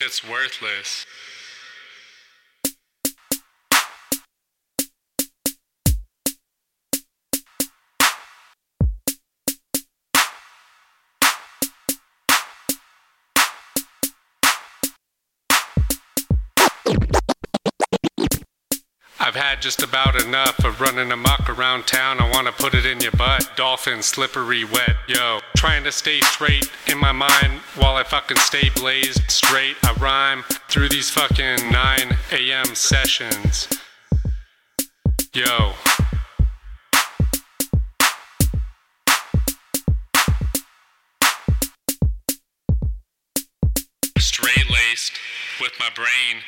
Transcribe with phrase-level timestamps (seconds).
[0.00, 1.06] It's worthless.
[19.38, 22.18] Had just about enough of running amok around town.
[22.18, 23.48] I wanna put it in your butt.
[23.54, 25.38] Dolphin, slippery, wet, yo.
[25.56, 29.76] Trying to stay straight in my mind while I fucking stay blazed straight.
[29.84, 32.74] I rhyme through these fucking 9 a.m.
[32.74, 33.68] sessions.
[35.32, 35.74] Yo.
[44.18, 45.12] Straight laced
[45.60, 46.42] with my brain